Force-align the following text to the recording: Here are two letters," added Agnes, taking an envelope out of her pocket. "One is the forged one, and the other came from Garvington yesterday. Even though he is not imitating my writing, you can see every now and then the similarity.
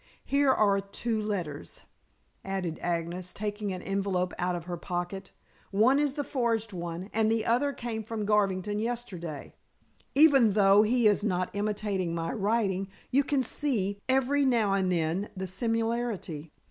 Here 0.25 0.51
are 0.51 0.81
two 0.81 1.21
letters," 1.21 1.83
added 2.43 2.79
Agnes, 2.81 3.31
taking 3.31 3.71
an 3.71 3.83
envelope 3.83 4.33
out 4.39 4.55
of 4.55 4.63
her 4.63 4.75
pocket. 4.75 5.29
"One 5.69 5.99
is 5.99 6.15
the 6.15 6.23
forged 6.23 6.73
one, 6.73 7.11
and 7.13 7.31
the 7.31 7.45
other 7.45 7.71
came 7.71 8.01
from 8.01 8.25
Garvington 8.25 8.79
yesterday. 8.79 9.53
Even 10.15 10.53
though 10.53 10.81
he 10.81 11.05
is 11.05 11.23
not 11.23 11.51
imitating 11.53 12.15
my 12.15 12.31
writing, 12.31 12.87
you 13.11 13.23
can 13.23 13.43
see 13.43 14.01
every 14.09 14.43
now 14.43 14.73
and 14.73 14.91
then 14.91 15.29
the 15.37 15.45
similarity. 15.45 16.51